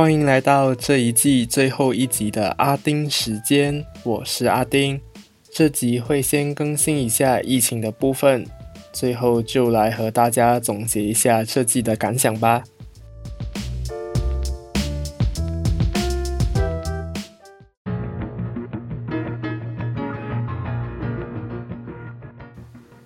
[0.00, 4.98] 欢迎来到这一季最后一集的阿丁时间，我是阿丁。
[5.52, 8.46] 这集会先更新一下疫情的部分，
[8.94, 12.64] 最后就来和大家总结一下这季的感想吧。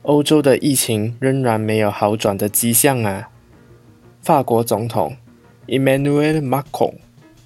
[0.03, 3.31] 欧洲的疫情仍然没有好转的迹象啊！
[4.23, 5.17] 法国总统
[5.67, 6.95] Emmanuel Macron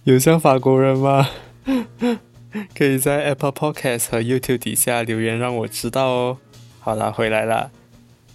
[0.04, 1.28] 有像法国人吗？
[2.74, 6.38] 可以在 Apple Podcast 和 YouTube 底下留言让我知道哦。
[6.80, 7.70] 好了，回来了。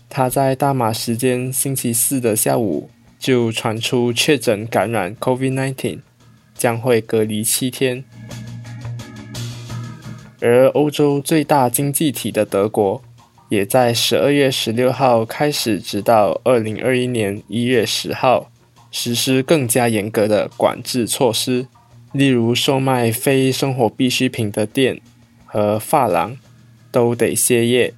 [0.10, 6.00] 他在大马时间星期四的下午就传出确诊感染 COVID-19，
[6.54, 8.04] 将会隔离七天。
[10.40, 13.02] 而欧洲最大经济体的德国。
[13.50, 18.50] 也在十二月十六号开始，直到二零二一年一月十号，
[18.94, 21.66] 实施更加严格的管制措施。
[22.12, 25.02] 例如，售卖非生活必需品的店
[25.46, 26.38] 和发廊
[26.92, 27.96] 都得歇业，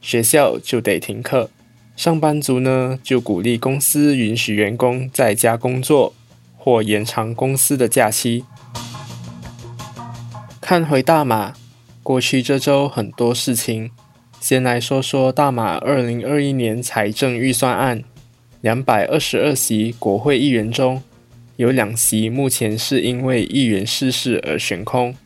[0.00, 1.48] 学校就得停课。
[1.94, 6.12] 上班族呢，就鼓励公司允许员工在家工作，
[6.58, 8.44] 或延长公司的假期。
[10.60, 11.54] 看回大马，
[12.02, 13.92] 过去这周很多事情。
[14.40, 18.02] 先来说说大马二零二一年财政预算案，
[18.62, 21.02] 两百二十二席国会议员中，
[21.56, 25.16] 有两席目前是因为议员逝世而悬空，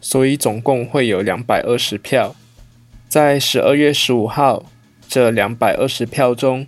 [0.00, 2.34] 所以总共会有两百二十票。
[3.10, 4.64] 在十二月十五号，
[5.06, 6.66] 这两百二十票中，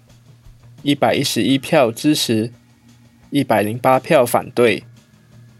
[0.82, 2.52] 一百一十一票支持，
[3.30, 4.84] 一百零八票反对，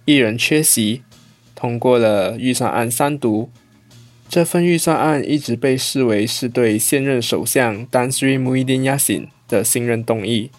[0.04, 1.00] 一人缺席，
[1.54, 3.50] 通过了预算案三读。
[4.28, 10.50] 这份预算案一直被视为是对现任首相 Dan Sri m u i d i n Yassin 的信任动议。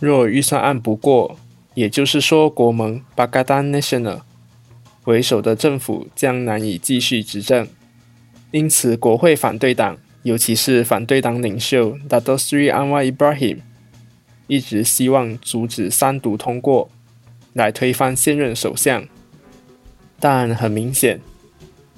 [0.00, 1.36] 若预算案不过，
[1.74, 4.20] 也就是说国盟 Bagadan National
[5.04, 7.68] 为首的政府将难以继续执政。
[8.50, 13.58] 因此，国会反对党，尤其是反对党领袖 Dato Sri Anwar Ibrahim，
[14.46, 16.90] 一直希望阻止三读通过，
[17.52, 19.04] 来推翻现任首相。
[20.20, 21.20] 但很明显。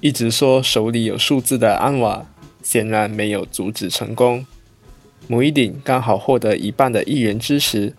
[0.01, 2.27] 一直说手里有数字的安瓦，
[2.61, 4.45] 显然没有阻止成功。
[5.27, 7.93] 姆伊顶刚好获得一半的议员支持，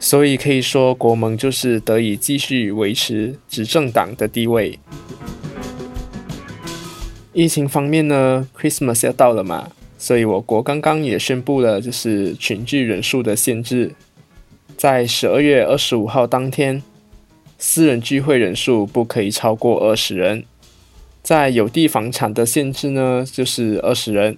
[0.00, 4.78] 所以可以说国盟就是得以继续维持执政党的地位。
[7.32, 13.94] 疫情方面呢，Christmas 要到了嘛，所以我国刚刚也宣布了，就是群聚人数的限制，
[14.76, 16.82] 在十二月二十五号当天，
[17.56, 20.44] 私人聚会人数不可以超过二十人。
[21.22, 24.34] 在有地房产的限制呢，就是二十人；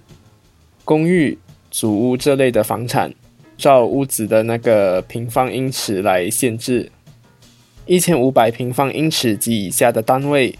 [0.83, 1.39] 公寓、
[1.71, 3.13] 祖屋这类的房产，
[3.57, 6.91] 照屋子的那个平方英尺来限制。
[7.85, 10.59] 一千五百平方英尺及以下的单位，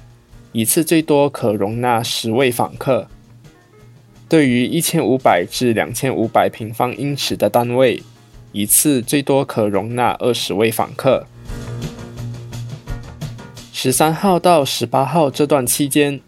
[0.54, 3.08] 一次最多可容纳十位访客。
[4.30, 8.02] 对于一千五百至两千五百平方英尺的单位，
[8.54, 11.28] 一次最多可容纳二十位访客。
[13.74, 16.22] 十三号到十八号这段期间，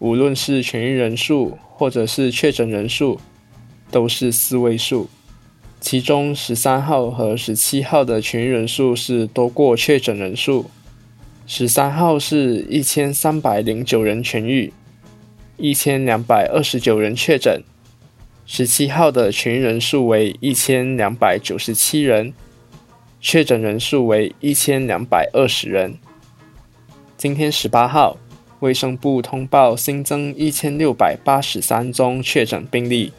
[0.00, 3.20] 无论是痊愈人数或者是确诊人数，
[3.90, 5.08] 都是四位数。
[5.80, 10.70] 其中十三号和十七号的痊愈人数是多过确诊人数。
[11.46, 14.72] 十三号是一千三百零九人痊愈，
[15.56, 17.62] 一千两百二十九人确诊。
[18.46, 22.34] 十七号的痊愈人数为一千两百九十七人，
[23.20, 25.96] 确诊人数为一千两百二十人。
[27.16, 28.16] 今天十八号，
[28.60, 33.12] 卫生部通报新增一千六百八十三宗确诊病例，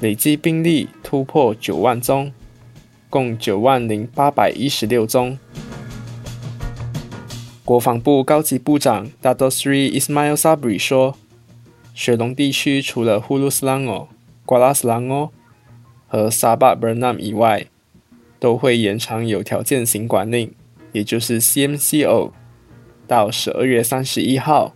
[0.00, 2.32] 累计病例突破九万宗，
[3.10, 5.36] 共九万零八百一十六宗。
[7.64, 11.16] 国防部高级部长 Dato Sri Ismail Sabri 说，
[11.94, 14.08] 雪龙地区除了呼噜斯朗哦、
[14.46, 15.30] 瓜拉斯朗哦
[16.06, 17.66] 和沙巴 Bernam 以外，
[18.38, 20.54] 都会延长有条件行管令，
[20.92, 22.30] 也就是 CMCO。
[23.08, 24.74] 到十二月三十一号，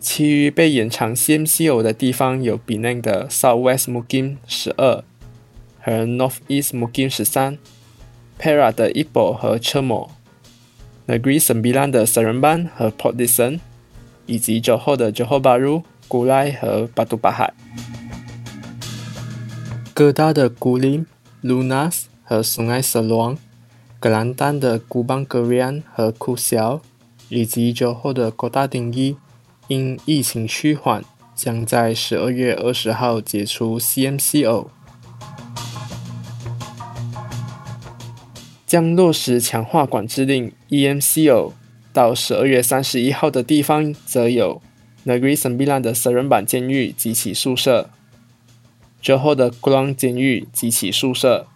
[0.00, 5.02] 其余被延长 CMCO 的地方有 Penang 的 Southwest Mukim 十二
[5.80, 7.58] 和 Northeast Mukim 十三
[8.38, 13.60] ，Perak 的 Ipoh 和 Chermo，Negeri Sembilan 的 Seremban 和 Port Dickson，
[14.26, 17.50] 以及 joho 的 Johor Bahru、Gulai 和 Batu Pahat。
[19.92, 21.06] 哥大的 Gulim、
[21.42, 23.38] Lunas 和 Sungai Seluang，
[23.98, 26.80] 格兰丹的 Gubang Gerian 和 Kusiao。
[27.30, 29.14] 以及酒后的国大定义，
[29.68, 31.04] 因疫情趋缓，
[31.34, 34.68] 将在十二月二十号解除 CMCO。
[38.66, 41.52] 将落实强化管制令 （EMCO）。
[41.90, 44.62] 到十二月三十一号的地方，则有
[45.04, 47.90] Negeri Sembilan 的私人版监狱及其宿舍，
[49.02, 51.46] 之后的 Guang 监狱及其宿舍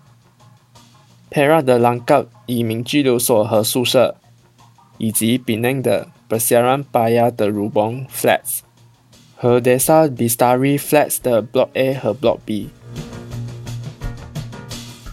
[1.31, 4.17] ，Pera 的 Langkat 移民拘留所和宿舍，
[4.99, 8.61] 以及 Penang 的 Besaran Baya 的 Rubong Flats
[9.37, 12.71] 和 Desa Bistari Flats 的 Block A 和 Block B。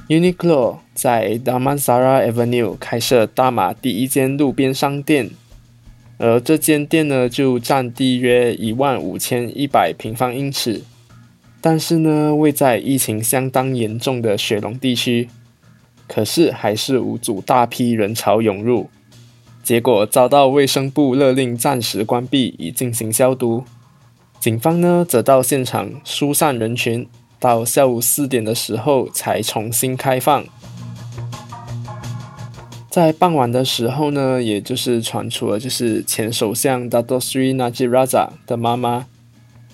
[0.07, 5.30] Uniqlo 在 Damansara Avenue 开设大马第一间路边商店，
[6.18, 10.83] 而这间店呢就占地约一万五千一百平方英尺，
[11.60, 15.27] 但是呢位在疫情相当严重的雪龙地区，
[16.07, 18.89] 可是还是无阻大批人潮涌入，
[19.69, 23.63] 结果遭到卫生部勒令暂时关闭以进行消毒，
[24.39, 27.07] 警方呢则到现场疏散人群。
[27.38, 30.44] 到下午四点的时候才重新开放。
[32.89, 39.06] 在傍晚的时候呢，也就是传出了就是前首相 Dato Sri n a j i r a z a 的妈妈，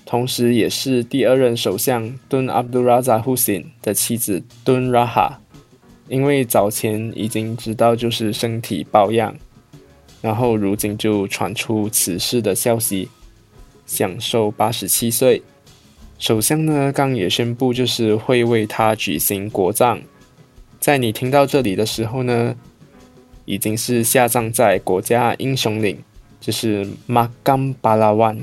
[0.06, 5.36] 同时也是第二任首相 Dun Abdulraza Hussein 的妻子 Dun Raha，
[6.10, 9.34] 因为早前已经知道就是身体抱恙，
[10.26, 13.10] 然后如今就传出此事的消息，
[13.86, 15.44] 享受八十七岁。
[16.18, 20.02] 首相呢，刚也宣布，就是会为他举行国葬。
[20.80, 22.56] 在你听到这里的时候呢，
[23.46, 26.00] 已经是下葬在国家英雄岭，
[26.42, 28.36] 就是马甘巴拉湾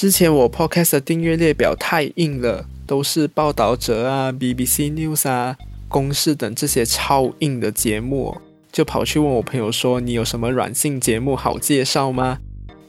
[0.00, 5.58] 之前我 Podcast 的订阅列表太硬了，都是报道者啊，BBC News 啊。
[5.90, 8.40] 公式等这些超硬的节目，
[8.72, 12.38] 就跑去问我朋友说：“你有什么软性节目好介绍吗？”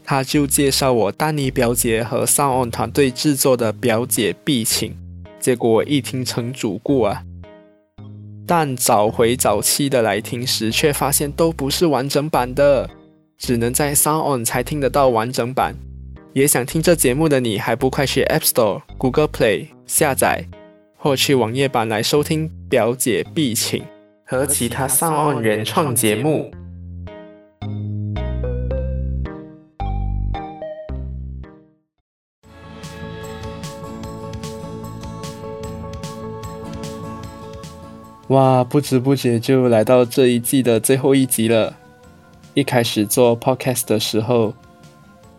[0.05, 4.89] 他就介绍我丹尼表姐和 Sound On 团队制作的《表姐必请》，
[5.37, 7.25] 结果一听成主顾啊！
[8.47, 12.89] 但找回早期的来听时，却发现都不是完整版的，
[13.37, 15.75] 只能在 Sound On 才听得到完整版。
[16.33, 20.45] 也想听这节目的你，还不快去 App Store、Google Play 下载？
[20.95, 23.81] 或去网页版来收听《表姐必请》
[24.23, 26.49] 和其他上岸原创节目。
[38.29, 41.75] 哇，不知不觉就来到这一季的最后一集了。
[42.53, 44.53] 一开始做 Podcast 的时候，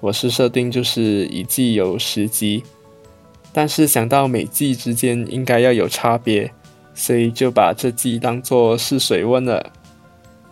[0.02, 2.64] 我是设定就是一季有十集。
[3.52, 6.50] 但是想到每季之间应该要有差别，
[6.92, 9.72] 所以就把这季当做试水温了。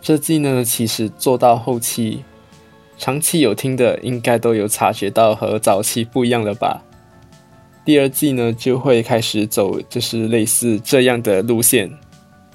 [0.01, 2.23] 这季呢，其实做到后期，
[2.97, 6.85] 长期有听的应该都有察觉到和早期不一样了吧？
[7.85, 11.91] 第二季呢，就会开始走就是类似这样的路线，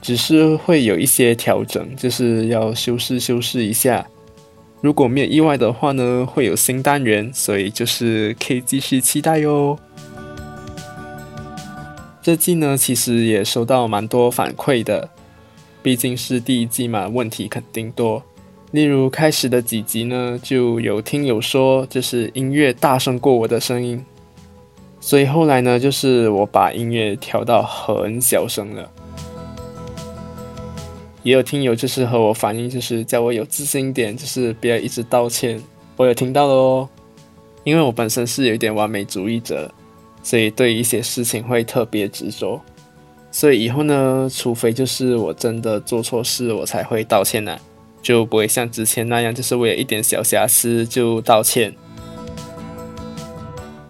[0.01, 4.07] 只是会有一些调整，就是要修饰修饰一下。
[4.85, 9.79] 如果没有意外的话呢，会有新单元，所以就是可以继续期待哟。
[12.21, 15.09] 这季呢，其实也收到蛮多反馈的，
[15.81, 18.21] 毕竟是第一季嘛，问题肯定多。
[18.69, 24.05] 例如开始的几集呢，就有听友说，就是音乐大声过我的声音，
[24.99, 28.91] 所以后来呢，就是我把音乐调到很小声了。
[31.25, 35.61] 也有听友就是和我反映，就是叫我有自信一点，就是不要一直道歉。
[35.97, 36.89] 我有听到了哦，
[37.65, 39.69] 因为我本身是有一点完美主义者。
[40.23, 42.59] 所以对一些事情会特别执着，
[43.31, 47.55] 所以以后呢，除非就是我真的做错事，我才会道歉呢，
[48.01, 51.71] 就不会像之前那样，就是为了一点小瑕疵就道歉。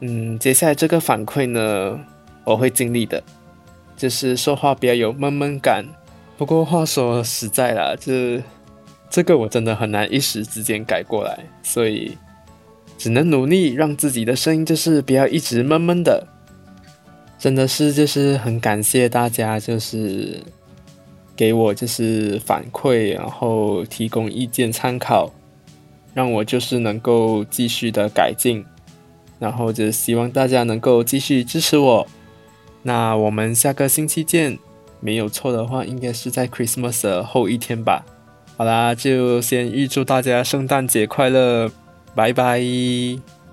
[0.01, 1.97] 嗯，接下来这个反馈呢，
[2.43, 3.23] 我会尽力的，
[3.95, 5.85] 就是说话比较有闷闷感。
[6.37, 8.41] 不过话说实在啦，这
[9.09, 12.17] 这个我真的很难一时之间改过来，所以。
[12.97, 16.25] 只能努力让自己的声音就是不要一直闷闷的，
[17.37, 20.41] 真的是就是很感谢大家，就是
[21.35, 25.29] 给我就是反馈，然后提供意见参考，
[26.13, 28.65] 让我就是能够继续的改进，
[29.39, 32.07] 然后就希望大家能够继续支持我。
[32.83, 34.57] 那我们下个星期见，
[34.99, 38.05] 没有错的话，应该是在 Christmas 的后一天吧。
[38.57, 41.71] 好啦，就先预祝大家圣诞节快乐。
[42.15, 43.44] 拜拜。